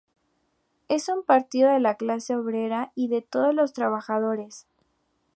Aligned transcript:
Es 0.87 1.09
un 1.09 1.21
partido 1.21 1.69
de 1.69 1.79
la 1.79 1.93
clase 1.93 2.35
obrera 2.35 2.91
y 2.95 3.07
de 3.07 3.21
todos 3.21 3.53
los 3.53 3.71
trabajadores. 3.71 4.65